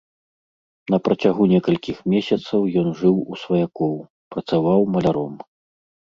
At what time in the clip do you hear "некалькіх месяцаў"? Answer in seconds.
1.51-2.61